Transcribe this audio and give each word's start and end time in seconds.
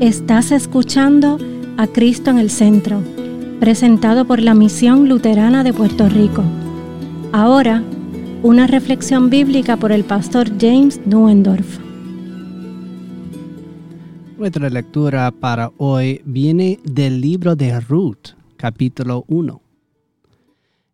Estás 0.00 0.50
escuchando 0.50 1.36
a 1.76 1.86
Cristo 1.86 2.30
en 2.30 2.38
el 2.38 2.48
Centro, 2.48 3.02
presentado 3.60 4.24
por 4.24 4.40
la 4.40 4.54
Misión 4.54 5.10
Luterana 5.10 5.62
de 5.62 5.74
Puerto 5.74 6.08
Rico. 6.08 6.42
Ahora, 7.32 7.84
una 8.42 8.66
reflexión 8.66 9.28
bíblica 9.28 9.76
por 9.76 9.92
el 9.92 10.04
pastor 10.04 10.58
James 10.58 11.06
Nuendorf. 11.06 11.78
Nuestra 14.38 14.70
lectura 14.70 15.30
para 15.32 15.70
hoy 15.76 16.22
viene 16.24 16.80
del 16.82 17.20
libro 17.20 17.54
de 17.54 17.78
Ruth, 17.78 18.30
capítulo 18.56 19.26
1. 19.28 19.60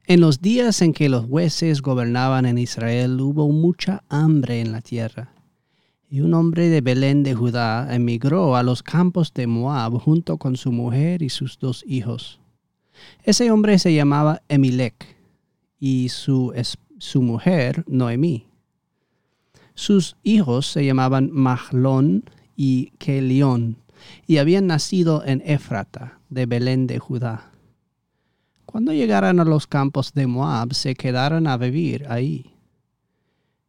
En 0.09 0.20
los 0.20 0.41
días 0.41 0.82
en 0.82 0.93
que 0.93 1.09
los 1.09 1.27
jueces 1.27 1.80
gobernaban 1.80 2.45
en 2.45 2.59
Israel 2.59 3.20
hubo 3.20 3.48
mucha 3.50 4.02
hambre 4.09 4.61
en 4.61 4.73
la 4.73 4.80
tierra 4.80 5.36
y 6.17 6.23
un 6.23 6.33
hombre 6.33 6.71
de 6.71 6.80
Belén 6.80 7.23
de 7.25 7.35
Judá 7.35 7.95
emigró 7.95 8.56
a 8.56 8.62
los 8.62 8.83
campos 8.83 9.34
de 9.34 9.47
Moab 9.47 9.98
junto 9.98 10.39
con 10.39 10.56
su 10.56 10.73
mujer 10.73 11.20
y 11.20 11.29
sus 11.29 11.59
dos 11.59 11.84
hijos. 11.87 12.41
Ese 13.23 13.51
hombre 13.51 13.79
se 13.79 13.95
llamaba 13.95 14.41
Emilec 14.48 14.95
y 15.79 16.09
su, 16.09 16.55
su 16.97 17.20
mujer 17.20 17.84
Noemí. 17.87 18.47
Sus 19.75 20.16
hijos 20.23 20.66
se 20.66 20.87
llamaban 20.87 21.29
Mahlón 21.34 22.25
y 22.56 22.92
Kelión 22.97 23.77
y 24.27 24.39
habían 24.39 24.69
nacido 24.69 25.23
en 25.23 25.42
Éfrata 25.45 26.19
de 26.30 26.47
Belén 26.47 26.87
de 26.87 26.98
Judá. 26.98 27.53
Cuando 28.64 28.95
llegaron 28.95 29.39
a 29.39 29.45
los 29.45 29.67
campos 29.67 30.14
de 30.14 30.27
Moab 30.27 30.73
se 30.73 30.95
quedaron 30.95 31.47
a 31.47 31.59
vivir 31.59 32.06
ahí. 32.09 32.55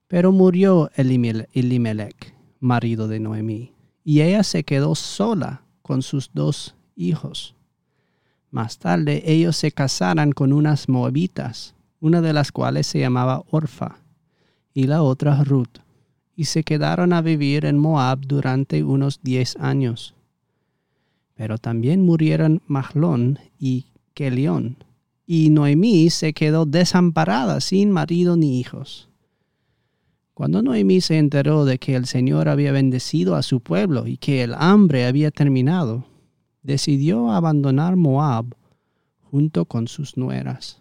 Pero 0.08 0.32
murió 0.32 0.90
Elimelech, 0.96 2.37
marido 2.60 3.08
de 3.08 3.20
Noemí, 3.20 3.74
y 4.04 4.22
ella 4.22 4.44
se 4.44 4.64
quedó 4.64 4.96
sola 4.96 5.64
con 5.82 6.02
sus 6.02 6.32
dos 6.34 6.76
hijos. 6.96 7.56
Más 8.52 8.78
tarde 8.78 9.24
ellos 9.26 9.56
se 9.58 9.72
casaron 9.72 10.32
con 10.32 10.54
unas 10.54 10.88
moabitas, 10.90 11.76
una 12.00 12.22
de 12.22 12.34
las 12.34 12.52
cuales 12.52 12.88
se 12.88 13.00
llamaba 13.00 13.44
Orfa, 13.50 13.98
y 14.74 14.88
la 14.88 15.02
otra 15.02 15.44
Ruth, 15.44 15.80
y 16.36 16.46
se 16.46 16.64
quedaron 16.64 17.14
a 17.14 17.22
vivir 17.22 17.66
en 17.66 17.78
Moab 17.78 18.22
durante 18.22 18.84
unos 18.84 19.20
diez 19.24 19.56
años. 19.58 20.14
Pero 21.36 21.58
también 21.58 22.06
murieron 22.06 22.62
Mahlón 22.68 23.40
y 23.60 23.88
Kelión, 24.14 24.78
y 25.26 25.50
Noemí 25.50 26.10
se 26.10 26.34
quedó 26.34 26.66
desamparada 26.66 27.60
sin 27.60 27.92
marido 27.92 28.38
ni 28.38 28.60
hijos. 28.60 29.10
Cuando 30.38 30.62
Noemí 30.62 31.02
se 31.02 31.18
enteró 31.18 31.66
de 31.66 31.80
que 31.80 31.96
el 31.96 32.06
Señor 32.06 32.48
había 32.48 32.72
bendecido 32.72 33.36
a 33.36 33.42
su 33.42 33.60
pueblo 33.60 34.06
y 34.06 34.18
que 34.18 34.44
el 34.44 34.54
hambre 34.54 35.08
había 35.08 35.32
terminado, 35.32 36.06
decidió 36.62 37.32
abandonar 37.32 37.96
Moab 37.96 38.46
junto 39.24 39.66
con 39.66 39.88
sus 39.88 40.16
nueras. 40.16 40.80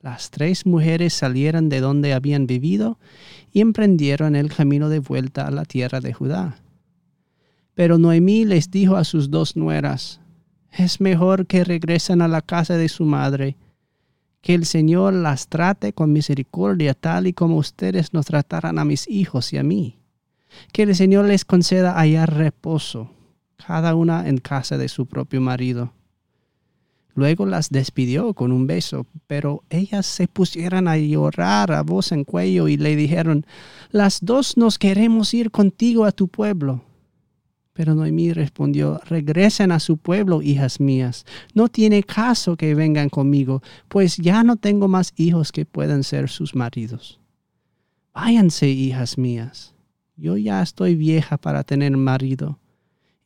Las 0.00 0.30
tres 0.30 0.66
mujeres 0.66 1.14
salieron 1.14 1.68
de 1.68 1.80
donde 1.80 2.14
habían 2.14 2.46
vivido 2.46 3.00
y 3.52 3.60
emprendieron 3.60 4.36
el 4.36 4.54
camino 4.54 4.88
de 4.88 5.00
vuelta 5.00 5.48
a 5.48 5.50
la 5.50 5.64
tierra 5.64 5.98
de 5.98 6.12
Judá. 6.12 6.60
Pero 7.74 7.98
Noemí 7.98 8.44
les 8.44 8.70
dijo 8.70 8.94
a 8.94 9.02
sus 9.02 9.32
dos 9.32 9.56
nueras, 9.56 10.20
es 10.70 11.00
mejor 11.00 11.48
que 11.48 11.64
regresen 11.64 12.22
a 12.22 12.28
la 12.28 12.40
casa 12.40 12.76
de 12.76 12.88
su 12.88 13.04
madre 13.04 13.56
que 14.46 14.54
el 14.54 14.64
Señor 14.64 15.12
las 15.12 15.48
trate 15.48 15.92
con 15.92 16.12
misericordia 16.12 16.94
tal 16.94 17.26
y 17.26 17.32
como 17.32 17.56
ustedes 17.56 18.14
nos 18.14 18.26
tratarán 18.26 18.78
a 18.78 18.84
mis 18.84 19.08
hijos 19.08 19.52
y 19.52 19.58
a 19.58 19.64
mí. 19.64 19.98
Que 20.70 20.84
el 20.84 20.94
Señor 20.94 21.24
les 21.24 21.44
conceda 21.44 21.98
hallar 21.98 22.32
reposo, 22.32 23.10
cada 23.56 23.96
una 23.96 24.28
en 24.28 24.38
casa 24.38 24.78
de 24.78 24.88
su 24.88 25.06
propio 25.06 25.40
marido. 25.40 25.94
Luego 27.16 27.44
las 27.44 27.70
despidió 27.70 28.34
con 28.34 28.52
un 28.52 28.68
beso, 28.68 29.04
pero 29.26 29.64
ellas 29.68 30.06
se 30.06 30.28
pusieron 30.28 30.86
a 30.86 30.96
llorar 30.96 31.72
a 31.72 31.82
voz 31.82 32.12
en 32.12 32.22
cuello 32.22 32.68
y 32.68 32.76
le 32.76 32.94
dijeron, 32.94 33.44
las 33.90 34.20
dos 34.22 34.56
nos 34.56 34.78
queremos 34.78 35.34
ir 35.34 35.50
contigo 35.50 36.04
a 36.04 36.12
tu 36.12 36.28
pueblo. 36.28 36.84
Pero 37.76 37.94
Noemí 37.94 38.32
respondió, 38.32 39.02
regresen 39.04 39.70
a 39.70 39.80
su 39.80 39.98
pueblo, 39.98 40.40
hijas 40.40 40.80
mías. 40.80 41.26
No 41.52 41.68
tiene 41.68 42.02
caso 42.02 42.56
que 42.56 42.74
vengan 42.74 43.10
conmigo, 43.10 43.62
pues 43.88 44.16
ya 44.16 44.42
no 44.42 44.56
tengo 44.56 44.88
más 44.88 45.12
hijos 45.16 45.52
que 45.52 45.66
puedan 45.66 46.02
ser 46.02 46.30
sus 46.30 46.54
maridos. 46.54 47.20
Váyanse, 48.14 48.66
hijas 48.70 49.18
mías. 49.18 49.74
Yo 50.16 50.38
ya 50.38 50.62
estoy 50.62 50.94
vieja 50.94 51.36
para 51.36 51.64
tener 51.64 51.94
marido. 51.98 52.58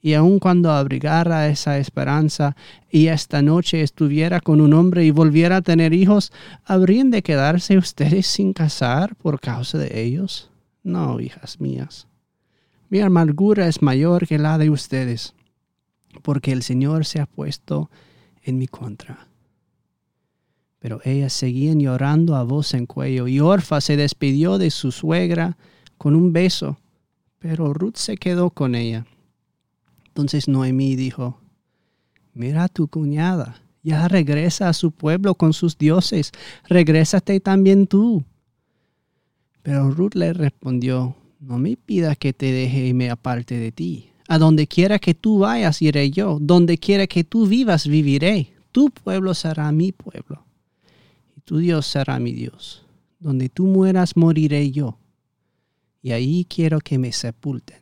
Y 0.02 0.14
aun 0.14 0.40
cuando 0.40 0.72
abrigara 0.72 1.46
esa 1.46 1.78
esperanza 1.78 2.56
y 2.90 3.06
esta 3.06 3.42
noche 3.42 3.82
estuviera 3.82 4.40
con 4.40 4.60
un 4.60 4.74
hombre 4.74 5.04
y 5.04 5.12
volviera 5.12 5.58
a 5.58 5.62
tener 5.62 5.94
hijos, 5.94 6.32
¿habrían 6.64 7.12
de 7.12 7.22
quedarse 7.22 7.78
ustedes 7.78 8.26
sin 8.26 8.52
casar 8.52 9.14
por 9.14 9.38
causa 9.38 9.78
de 9.78 10.02
ellos? 10.02 10.50
No, 10.82 11.20
hijas 11.20 11.60
mías 11.60 12.09
mi 12.90 13.00
amargura 13.00 13.68
es 13.68 13.82
mayor 13.82 14.26
que 14.26 14.36
la 14.36 14.58
de 14.58 14.68
ustedes, 14.68 15.34
porque 16.22 16.50
el 16.50 16.62
Señor 16.62 17.06
se 17.06 17.20
ha 17.20 17.26
puesto 17.26 17.88
en 18.42 18.58
mi 18.58 18.66
contra. 18.66 19.28
Pero 20.80 21.00
ellas 21.04 21.32
seguían 21.32 21.78
llorando 21.78 22.34
a 22.34 22.42
voz 22.42 22.74
en 22.74 22.86
cuello, 22.86 23.28
y 23.28 23.38
Orfa 23.38 23.80
se 23.80 23.96
despidió 23.96 24.58
de 24.58 24.70
su 24.70 24.90
suegra 24.90 25.56
con 25.98 26.16
un 26.16 26.32
beso, 26.32 26.78
pero 27.38 27.72
Ruth 27.72 27.96
se 27.96 28.16
quedó 28.16 28.50
con 28.50 28.74
ella. 28.74 29.06
Entonces 30.08 30.48
Noemí 30.48 30.96
dijo, 30.96 31.38
mira 32.34 32.64
a 32.64 32.68
tu 32.68 32.88
cuñada, 32.88 33.62
ya 33.84 34.08
regresa 34.08 34.68
a 34.68 34.72
su 34.72 34.90
pueblo 34.90 35.36
con 35.36 35.52
sus 35.52 35.78
dioses, 35.78 36.32
regrésate 36.68 37.38
también 37.38 37.86
tú. 37.86 38.24
Pero 39.62 39.90
Ruth 39.90 40.14
le 40.14 40.32
respondió, 40.32 41.14
no 41.40 41.58
me 41.58 41.76
pidas 41.76 42.18
que 42.18 42.32
te 42.32 42.52
deje 42.52 42.88
y 42.88 42.94
me 42.94 43.10
aparte 43.10 43.58
de 43.58 43.72
ti. 43.72 44.10
A 44.28 44.38
donde 44.38 44.66
quiera 44.66 44.98
que 44.98 45.14
tú 45.14 45.40
vayas, 45.40 45.82
iré 45.82 46.10
yo. 46.10 46.38
Donde 46.40 46.78
quiera 46.78 47.06
que 47.06 47.24
tú 47.24 47.46
vivas, 47.46 47.88
viviré. 47.88 48.52
Tu 48.70 48.90
pueblo 48.90 49.34
será 49.34 49.72
mi 49.72 49.90
pueblo. 49.90 50.44
Y 51.36 51.40
tu 51.40 51.58
Dios 51.58 51.86
será 51.86 52.20
mi 52.20 52.32
Dios. 52.32 52.84
Donde 53.18 53.48
tú 53.48 53.66
mueras, 53.66 54.16
moriré 54.16 54.70
yo. 54.70 54.98
Y 56.02 56.12
ahí 56.12 56.46
quiero 56.48 56.78
que 56.78 56.98
me 56.98 57.10
sepulten. 57.10 57.80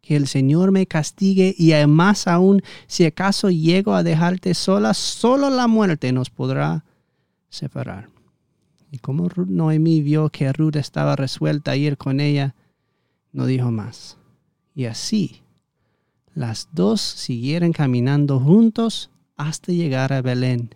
Que 0.00 0.16
el 0.16 0.28
Señor 0.28 0.70
me 0.70 0.86
castigue 0.86 1.54
y 1.58 1.72
además 1.72 2.26
aún, 2.26 2.62
si 2.86 3.04
acaso 3.04 3.50
llego 3.50 3.94
a 3.94 4.02
dejarte 4.02 4.54
sola, 4.54 4.94
solo 4.94 5.50
la 5.50 5.66
muerte 5.66 6.12
nos 6.12 6.30
podrá 6.30 6.84
separar. 7.48 8.08
Y 8.90 8.98
como 8.98 9.28
Noemí 9.34 10.00
vio 10.00 10.28
que 10.28 10.52
Ruth 10.52 10.76
estaba 10.76 11.16
resuelta 11.16 11.72
a 11.72 11.76
ir 11.76 11.96
con 11.96 12.20
ella, 12.20 12.54
no 13.34 13.44
dijo 13.44 13.70
más. 13.70 14.16
Y 14.74 14.86
así, 14.86 15.42
las 16.34 16.68
dos 16.72 17.00
siguieron 17.00 17.72
caminando 17.72 18.40
juntos 18.40 19.10
hasta 19.36 19.72
llegar 19.72 20.12
a 20.12 20.22
Belén. 20.22 20.74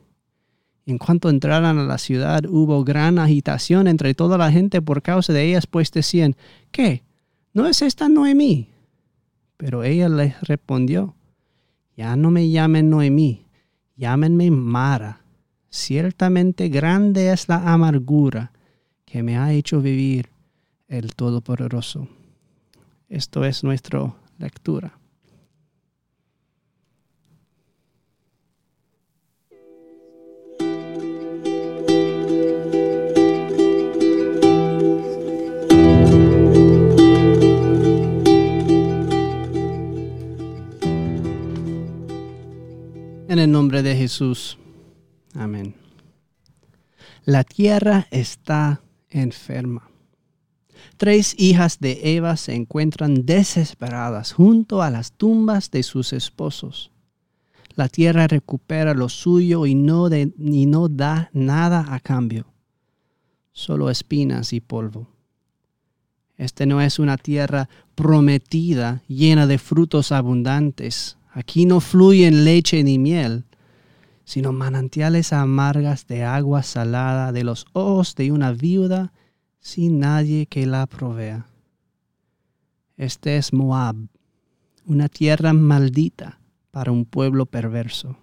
En 0.84 0.98
cuanto 0.98 1.30
entraron 1.30 1.78
a 1.78 1.84
la 1.84 1.98
ciudad 1.98 2.44
hubo 2.46 2.84
gran 2.84 3.18
agitación 3.18 3.88
entre 3.88 4.14
toda 4.14 4.36
la 4.36 4.50
gente 4.50 4.82
por 4.82 5.02
causa 5.02 5.32
de 5.32 5.44
ellas, 5.44 5.66
pues 5.66 5.90
decían, 5.92 6.36
¿qué? 6.70 7.02
¿No 7.54 7.66
es 7.66 7.82
esta 7.82 8.08
Noemí? 8.08 8.68
Pero 9.56 9.84
ella 9.84 10.08
les 10.08 10.40
respondió, 10.42 11.14
ya 11.96 12.16
no 12.16 12.30
me 12.30 12.48
llamen 12.50 12.90
Noemí, 12.90 13.44
llámenme 13.96 14.50
Mara. 14.50 15.20
Ciertamente 15.70 16.68
grande 16.68 17.32
es 17.32 17.48
la 17.48 17.72
amargura 17.72 18.52
que 19.04 19.22
me 19.22 19.36
ha 19.36 19.52
hecho 19.52 19.80
vivir 19.80 20.30
el 20.88 21.14
Todopoderoso. 21.14 22.08
Esto 23.08 23.42
es 23.44 23.64
nuestra 23.64 24.14
lectura. 24.38 24.98
En 43.30 43.38
el 43.38 43.50
nombre 43.50 43.82
de 43.82 43.96
Jesús. 43.96 44.58
Amén. 45.34 45.74
La 47.24 47.44
tierra 47.44 48.06
está 48.10 48.82
enferma. 49.08 49.87
Tres 50.96 51.34
hijas 51.38 51.78
de 51.80 52.16
Eva 52.16 52.36
se 52.36 52.54
encuentran 52.54 53.26
desesperadas 53.26 54.32
junto 54.32 54.82
a 54.82 54.90
las 54.90 55.12
tumbas 55.12 55.70
de 55.70 55.82
sus 55.82 56.12
esposos. 56.12 56.90
La 57.74 57.88
tierra 57.88 58.26
recupera 58.26 58.94
lo 58.94 59.08
suyo 59.08 59.66
y 59.66 59.74
no, 59.74 60.08
no 60.36 60.88
da 60.88 61.30
nada 61.32 61.94
a 61.94 62.00
cambio, 62.00 62.46
solo 63.52 63.88
espinas 63.90 64.52
y 64.52 64.60
polvo. 64.60 65.08
Este 66.36 66.66
no 66.66 66.80
es 66.80 66.98
una 66.98 67.16
tierra 67.16 67.68
prometida 67.94 69.02
llena 69.08 69.46
de 69.46 69.58
frutos 69.58 70.12
abundantes, 70.12 71.18
Aquí 71.38 71.66
no 71.66 71.80
fluyen 71.80 72.44
leche 72.44 72.82
ni 72.82 72.98
miel, 72.98 73.44
sino 74.24 74.52
manantiales 74.52 75.32
amargas 75.32 76.08
de 76.08 76.24
agua 76.24 76.64
salada 76.64 77.30
de 77.30 77.44
los 77.44 77.66
ojos 77.74 78.16
de 78.16 78.32
una 78.32 78.50
viuda 78.50 79.12
sin 79.60 79.98
nadie 79.98 80.46
que 80.46 80.66
la 80.66 80.86
provea. 80.86 81.46
Este 82.96 83.36
es 83.36 83.52
Moab, 83.52 83.96
una 84.84 85.08
tierra 85.08 85.52
maldita 85.52 86.40
para 86.70 86.92
un 86.92 87.04
pueblo 87.04 87.46
perverso. 87.46 88.16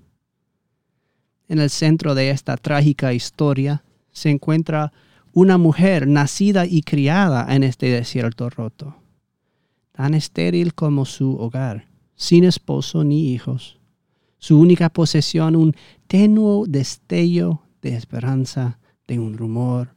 En 1.48 1.60
el 1.60 1.70
centro 1.70 2.16
de 2.16 2.32
esta 2.32 2.58
trágica 2.58 3.14
historia 3.14 3.84
se 4.12 4.30
encuentra 4.30 4.92
una 5.34 5.58
mujer 5.58 6.08
nacida 6.08 6.66
y 6.66 6.82
criada 6.82 7.54
en 7.54 7.64
este 7.64 7.88
desierto 7.88 8.50
roto, 8.50 8.96
tan 9.92 10.14
estéril 10.14 10.74
como 10.74 11.06
su 11.06 11.36
hogar, 11.38 11.88
sin 12.16 12.44
esposo 12.46 13.04
ni 13.04 13.32
hijos. 13.34 13.80
Su 14.40 14.60
única 14.60 14.90
posesión 14.90 15.56
un 15.56 15.76
tenuo 16.08 16.66
destello 16.68 17.62
de 17.82 17.96
esperanza, 17.96 18.80
de 19.08 19.20
un 19.20 19.38
rumor 19.38 19.94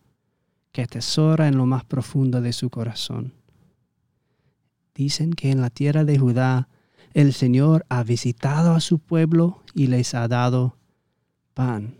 que 0.72 0.82
atesora 0.82 1.48
en 1.48 1.56
lo 1.56 1.66
más 1.66 1.84
profundo 1.84 2.40
de 2.40 2.52
su 2.52 2.70
corazón. 2.70 3.32
Dicen 4.94 5.32
que 5.32 5.50
en 5.50 5.60
la 5.60 5.70
tierra 5.70 6.04
de 6.04 6.18
Judá 6.18 6.68
el 7.14 7.32
Señor 7.32 7.84
ha 7.88 8.02
visitado 8.02 8.72
a 8.72 8.80
su 8.80 8.98
pueblo 8.98 9.62
y 9.74 9.86
les 9.86 10.14
ha 10.14 10.28
dado 10.28 10.76
pan. 11.54 11.94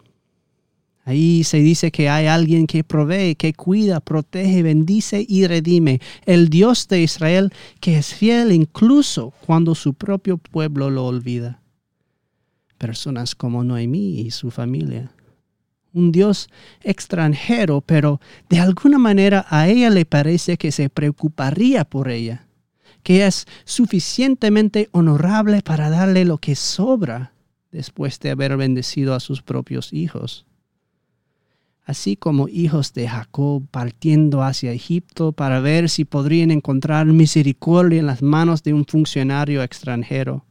Ahí 1.05 1.43
se 1.43 1.59
dice 1.59 1.91
que 1.91 2.11
hay 2.11 2.27
alguien 2.27 2.67
que 2.67 2.85
provee, 2.85 3.35
que 3.35 3.55
cuida, 3.55 4.01
protege, 4.01 4.63
bendice 4.63 5.25
y 5.27 5.47
redime. 5.47 6.01
El 6.27 6.51
Dios 6.51 6.87
de 6.87 7.03
Israel 7.03 7.51
que 7.81 7.97
es 7.97 8.15
fiel 8.15 8.53
incluso 8.53 9.33
cuando 9.47 9.75
su 9.75 9.95
propio 9.95 10.37
pueblo 10.37 10.91
lo 10.91 11.07
olvida. 11.07 11.63
Personas 12.77 13.35
como 13.35 13.65
Noemí 13.65 14.21
y 14.21 14.31
su 14.33 14.51
familia. 14.51 15.11
Un 15.93 16.13
Dios 16.13 16.49
extranjero, 16.83 17.81
pero 17.81 18.21
de 18.49 18.61
alguna 18.61 18.99
manera 18.99 19.47
a 19.49 19.69
ella 19.69 19.91
le 19.91 20.05
parece 20.05 20.57
que 20.57 20.71
se 20.73 20.91
preocuparía 20.91 21.85
por 21.85 22.09
ella, 22.11 22.47
que 23.03 23.27
es 23.27 23.47
suficientemente 23.65 24.89
honorable 24.93 25.63
para 25.63 25.91
darle 25.91 26.25
lo 26.25 26.39
que 26.39 26.55
sobra 26.55 27.33
después 27.73 28.21
de 28.21 28.31
haber 28.31 28.57
bendecido 28.57 29.15
a 29.15 29.21
sus 29.21 29.43
propios 29.43 29.93
hijos 29.93 30.47
así 31.89 32.17
como 32.17 32.49
hijos 32.49 32.93
de 32.93 33.09
Jacob 33.09 33.67
partiendo 33.71 34.43
hacia 34.43 34.73
Egipto 34.73 35.33
para 35.33 35.59
ver 35.61 35.89
si 35.89 36.05
podrían 36.05 36.51
encontrar 36.51 37.07
misericordia 37.07 37.99
en 37.99 38.07
las 38.07 38.21
manos 38.21 38.63
de 38.63 38.75
un 38.75 38.85
funcionario 38.85 39.63
extranjero. 39.63 40.45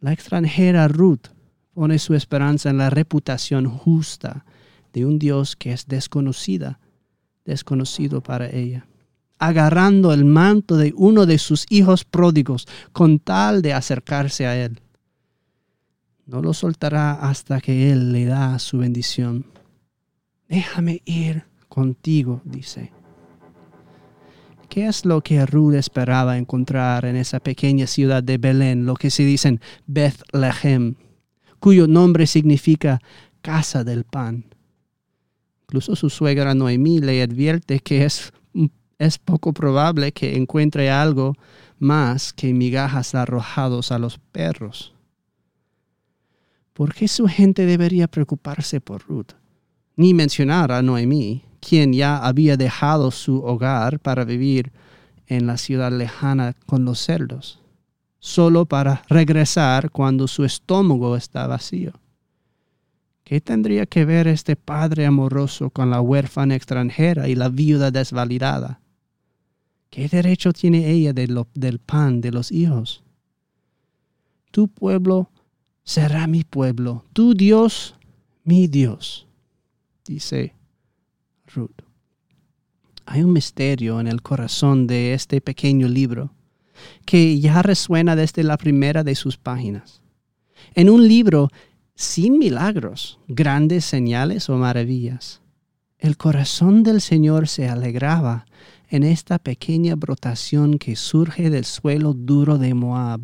La 0.00 0.14
extranjera 0.14 0.88
Ruth 0.88 1.26
pone 1.74 1.98
su 1.98 2.14
esperanza 2.14 2.70
en 2.70 2.78
la 2.78 2.90
reputación 2.90 3.68
justa 3.68 4.44
de 4.92 5.06
un 5.06 5.18
Dios 5.18 5.56
que 5.56 5.72
es 5.72 5.86
desconocida, 5.86 6.78
desconocido 7.44 8.22
para 8.22 8.48
ella, 8.50 8.86
agarrando 9.38 10.12
el 10.12 10.24
manto 10.24 10.76
de 10.76 10.92
uno 10.96 11.26
de 11.26 11.38
sus 11.38 11.66
hijos 11.70 12.04
pródigos 12.04 12.66
con 12.92 13.18
tal 13.18 13.62
de 13.62 13.72
acercarse 13.72 14.46
a 14.46 14.56
él. 14.56 14.80
No 16.26 16.40
lo 16.40 16.54
soltará 16.54 17.12
hasta 17.12 17.60
que 17.60 17.90
él 17.90 18.12
le 18.12 18.26
da 18.26 18.58
su 18.58 18.78
bendición 18.78 19.52
déjame 20.52 21.00
ir 21.06 21.44
contigo, 21.68 22.42
dice. 22.44 22.92
¿Qué 24.68 24.86
es 24.86 25.06
lo 25.06 25.22
que 25.22 25.46
Ruth 25.46 25.74
esperaba 25.74 26.36
encontrar 26.36 27.06
en 27.06 27.16
esa 27.16 27.40
pequeña 27.40 27.86
ciudad 27.86 28.22
de 28.22 28.36
Belén, 28.36 28.84
lo 28.84 28.94
que 28.94 29.10
se 29.10 29.24
dice 29.24 29.58
Bethlehem, 29.86 30.96
cuyo 31.62 31.86
nombre 31.86 32.26
significa 32.26 33.00
casa 33.40 33.84
del 33.84 34.02
pan? 34.02 34.44
Incluso 35.62 35.94
su 35.94 36.10
suegra 36.10 36.54
Noemí 36.54 36.98
le 36.98 37.22
advierte 37.22 37.78
que 37.78 38.04
es, 38.04 38.32
es 38.98 39.18
poco 39.18 39.52
probable 39.52 40.10
que 40.12 40.36
encuentre 40.36 40.90
algo 40.90 41.34
más 41.78 42.32
que 42.32 42.52
migajas 42.52 43.14
arrojados 43.14 43.92
a 43.92 43.98
los 43.98 44.18
perros. 44.18 44.92
¿Por 46.72 46.92
qué 46.92 47.06
su 47.06 47.28
gente 47.28 47.64
debería 47.64 48.08
preocuparse 48.08 48.80
por 48.80 49.02
Ruth? 49.06 49.32
ni 49.96 50.14
mencionar 50.14 50.72
a 50.72 50.82
Noemí, 50.82 51.44
quien 51.60 51.92
ya 51.92 52.18
había 52.18 52.56
dejado 52.56 53.10
su 53.10 53.42
hogar 53.44 54.00
para 54.00 54.24
vivir 54.24 54.72
en 55.26 55.46
la 55.46 55.56
ciudad 55.56 55.92
lejana 55.92 56.54
con 56.66 56.84
los 56.84 56.98
cerdos, 56.98 57.60
solo 58.22 58.66
para 58.66 59.02
regresar 59.08 59.90
cuando 59.90 60.28
su 60.28 60.44
estómago 60.44 61.16
está 61.16 61.48
vacío. 61.48 61.92
¿Qué 63.24 63.40
tendría 63.40 63.84
que 63.84 64.04
ver 64.04 64.28
este 64.28 64.54
padre 64.54 65.06
amoroso 65.06 65.70
con 65.70 65.90
la 65.90 66.00
huérfana 66.00 66.54
extranjera 66.54 67.28
y 67.28 67.34
la 67.34 67.48
viuda 67.48 67.90
desvalidada? 67.90 68.80
¿Qué 69.90 70.08
derecho 70.08 70.52
tiene 70.52 70.88
ella 70.88 71.12
del 71.12 71.78
pan 71.80 72.20
de 72.20 72.30
los 72.30 72.52
hijos? 72.52 73.02
Tu 74.52 74.68
pueblo 74.68 75.30
será 75.82 76.28
mi 76.28 76.44
pueblo, 76.44 77.04
tu 77.12 77.34
Dios 77.34 77.96
mi 78.44 78.68
Dios 78.68 79.26
dice 80.04 80.54
Ruth. 81.52 81.82
Hay 83.04 83.24
un 83.24 83.32
misterio 83.32 83.98
en 83.98 84.06
el 84.06 84.22
corazón 84.22 84.86
de 84.86 85.12
este 85.12 85.40
pequeño 85.40 85.88
libro 85.88 86.32
que 87.04 87.38
ya 87.40 87.62
resuena 87.62 88.16
desde 88.16 88.42
la 88.42 88.56
primera 88.56 89.04
de 89.04 89.14
sus 89.14 89.36
páginas. 89.36 90.02
En 90.74 90.88
un 90.88 91.06
libro 91.06 91.50
sin 91.94 92.38
milagros, 92.38 93.18
grandes 93.28 93.84
señales 93.84 94.48
o 94.48 94.56
maravillas, 94.56 95.42
el 95.98 96.16
corazón 96.16 96.82
del 96.82 97.00
Señor 97.00 97.46
se 97.46 97.68
alegraba 97.68 98.46
en 98.88 99.04
esta 99.04 99.38
pequeña 99.38 99.94
brotación 99.94 100.78
que 100.78 100.96
surge 100.96 101.48
del 101.48 101.64
suelo 101.64 102.12
duro 102.12 102.58
de 102.58 102.74
Moab 102.74 103.20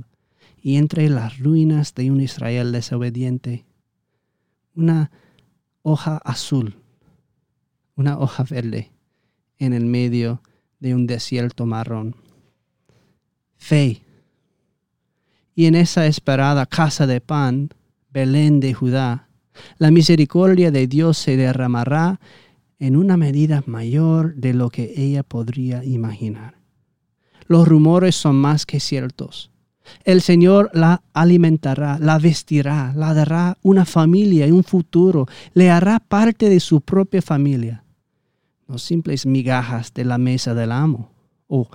y 0.62 0.76
entre 0.76 1.08
las 1.08 1.38
ruinas 1.38 1.94
de 1.94 2.10
un 2.10 2.20
Israel 2.20 2.72
desobediente. 2.72 3.66
Una 4.74 5.10
hoja 5.82 6.18
azul, 6.18 6.76
una 7.96 8.18
hoja 8.18 8.44
verde 8.44 8.92
en 9.58 9.72
el 9.72 9.84
medio 9.86 10.40
de 10.78 10.94
un 10.94 11.06
desierto 11.06 11.66
marrón. 11.66 12.16
Fe. 13.58 14.02
Y 15.54 15.66
en 15.66 15.74
esa 15.74 16.06
esperada 16.06 16.64
casa 16.64 17.06
de 17.06 17.20
pan, 17.20 17.70
Belén 18.10 18.60
de 18.60 18.72
Judá, 18.72 19.28
la 19.76 19.90
misericordia 19.90 20.70
de 20.70 20.86
Dios 20.86 21.18
se 21.18 21.36
derramará 21.36 22.20
en 22.78 22.96
una 22.96 23.16
medida 23.16 23.62
mayor 23.66 24.34
de 24.36 24.54
lo 24.54 24.70
que 24.70 24.94
ella 24.96 25.22
podría 25.22 25.84
imaginar. 25.84 26.54
Los 27.46 27.66
rumores 27.66 28.14
son 28.14 28.36
más 28.36 28.64
que 28.66 28.78
ciertos. 28.78 29.50
El 30.04 30.20
Señor 30.20 30.70
la 30.74 31.02
alimentará, 31.12 31.98
la 31.98 32.18
vestirá, 32.18 32.92
la 32.94 33.14
dará 33.14 33.58
una 33.62 33.84
familia 33.84 34.46
y 34.46 34.52
un 34.52 34.64
futuro, 34.64 35.26
le 35.54 35.70
hará 35.70 35.98
parte 35.98 36.48
de 36.48 36.60
su 36.60 36.80
propia 36.82 37.22
familia. 37.22 37.84
No 38.66 38.78
simples 38.78 39.24
migajas 39.26 39.94
de 39.94 40.04
la 40.04 40.18
mesa 40.18 40.54
del 40.54 40.72
amo 40.72 41.10
o 41.46 41.68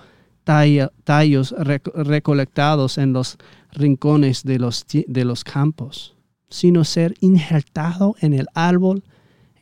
tallos 0.44 1.54
recolectados 1.56 2.98
en 2.98 3.12
los 3.12 3.38
rincones 3.72 4.44
de 4.44 4.58
los, 4.58 4.86
de 4.86 5.24
los 5.24 5.42
campos, 5.44 6.14
sino 6.48 6.84
ser 6.84 7.14
injertado 7.20 8.14
en 8.20 8.34
el 8.34 8.46
árbol, 8.54 9.02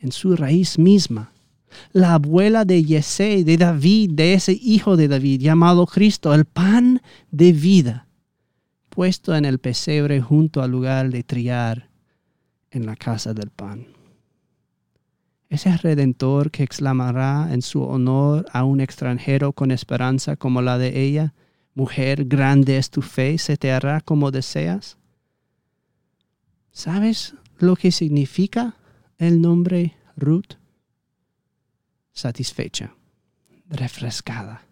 en 0.01 0.11
su 0.11 0.35
raíz 0.35 0.77
misma. 0.77 1.31
La 1.91 2.13
abuela 2.13 2.65
de 2.65 2.83
Yesé, 2.83 3.43
de 3.43 3.57
David, 3.57 4.11
de 4.13 4.33
ese 4.33 4.59
hijo 4.61 4.95
de 4.95 5.07
David, 5.07 5.41
llamado 5.41 5.87
Cristo, 5.87 6.33
el 6.33 6.45
pan 6.45 7.01
de 7.31 7.51
vida 7.51 8.07
puesto 8.93 9.35
en 9.35 9.43
el 9.45 9.57
pesebre 9.57 10.21
junto 10.21 10.61
al 10.61 10.69
lugar 10.69 11.09
de 11.09 11.23
triar 11.23 11.89
en 12.69 12.85
la 12.85 12.95
casa 12.95 13.33
del 13.33 13.49
pan. 13.49 13.87
Ese 15.53 15.77
redentor 15.77 16.49
que 16.49 16.63
exclamará 16.63 17.53
en 17.53 17.61
su 17.61 17.83
honor 17.83 18.47
a 18.51 18.63
un 18.63 18.81
extranjero 18.81 19.53
con 19.53 19.69
esperanza 19.69 20.35
como 20.35 20.63
la 20.63 20.79
de 20.79 20.99
ella, 20.99 21.35
mujer, 21.75 22.25
grande 22.25 22.77
es 22.77 22.89
tu 22.89 23.03
fe, 23.03 23.37
se 23.37 23.55
te 23.55 23.71
hará 23.71 24.01
como 24.01 24.31
deseas. 24.31 24.97
¿Sabes 26.71 27.35
lo 27.59 27.75
que 27.75 27.91
significa 27.91 28.77
el 29.19 29.41
nombre 29.41 29.95
Ruth? 30.15 30.55
Satisfecha, 32.13 32.95
refrescada, 33.69 34.65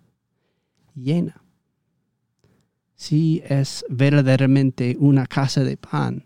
llena 0.96 1.44
sí 3.02 3.42
es 3.46 3.84
verdaderamente 3.90 4.96
una 5.00 5.26
casa 5.26 5.64
de 5.64 5.76
pan, 5.76 6.24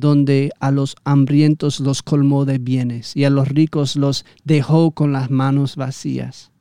donde 0.00 0.50
a 0.60 0.70
los 0.70 0.96
hambrientos 1.04 1.80
los 1.80 2.02
colmó 2.02 2.44
de 2.44 2.58
bienes 2.58 3.16
y 3.16 3.24
a 3.24 3.30
los 3.30 3.48
ricos 3.48 3.96
los 3.96 4.24
dejó 4.44 4.90
con 4.90 5.12
las 5.12 5.30
manos 5.30 5.76
vacías. 5.76 6.52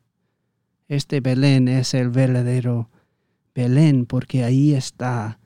Este 0.88 1.20
Belén 1.20 1.68
es 1.68 1.94
el 1.94 2.10
verdadero 2.10 2.89
Belén 3.54 4.06
porque 4.06 4.44
ahí 4.44 4.74
está 4.74 5.39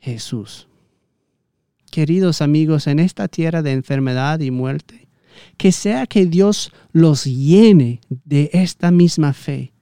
Jesús. 0.00 0.68
Queridos 1.90 2.42
amigos, 2.42 2.86
en 2.86 2.98
esta 2.98 3.28
tierra 3.28 3.62
de 3.62 3.72
enfermedad 3.72 4.40
y 4.40 4.50
muerte, 4.50 5.08
que 5.56 5.72
sea 5.72 6.06
que 6.06 6.26
Dios 6.26 6.72
los 6.92 7.24
llene 7.24 8.00
de 8.08 8.50
esta 8.52 8.90
misma 8.90 9.32
fe 9.32 9.72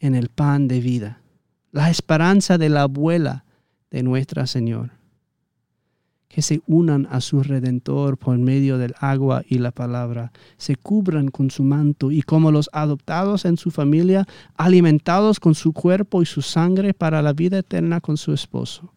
en 0.00 0.14
el 0.14 0.28
pan 0.28 0.66
de 0.66 0.80
vida, 0.80 1.20
la 1.70 1.90
esperanza 1.90 2.58
de 2.58 2.68
la 2.70 2.82
abuela 2.82 3.44
de 3.90 4.02
Nuestra 4.02 4.46
Señor 4.46 5.01
que 6.32 6.40
se 6.40 6.62
unan 6.66 7.06
a 7.10 7.20
su 7.20 7.42
Redentor 7.42 8.16
por 8.16 8.38
medio 8.38 8.78
del 8.78 8.94
agua 8.98 9.44
y 9.46 9.58
la 9.58 9.70
palabra, 9.70 10.32
se 10.56 10.76
cubran 10.76 11.28
con 11.28 11.50
su 11.50 11.62
manto 11.62 12.10
y 12.10 12.22
como 12.22 12.50
los 12.50 12.70
adoptados 12.72 13.44
en 13.44 13.58
su 13.58 13.70
familia, 13.70 14.26
alimentados 14.56 15.38
con 15.38 15.54
su 15.54 15.74
cuerpo 15.74 16.22
y 16.22 16.26
su 16.26 16.40
sangre 16.40 16.94
para 16.94 17.20
la 17.20 17.34
vida 17.34 17.58
eterna 17.58 18.00
con 18.00 18.16
su 18.16 18.32
esposo. 18.32 18.94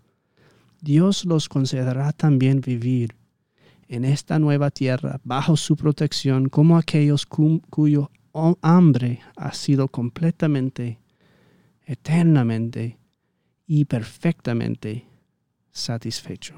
Dios 0.80 1.26
los 1.26 1.50
concederá 1.50 2.14
también 2.14 2.62
vivir 2.62 3.16
en 3.90 4.06
esta 4.06 4.40
nueva 4.40 4.72
tierra 4.72 5.20
bajo 5.26 5.58
su 5.58 5.76
protección 5.76 6.48
como 6.48 6.78
aquellos 6.78 7.26
cuyo 7.26 8.12
hambre 8.62 9.20
ha 9.36 9.54
sido 9.54 9.90
completamente, 9.90 11.00
eternamente 11.86 12.98
y 13.68 13.84
perfectamente 13.84 15.06
satisfecho 15.72 16.58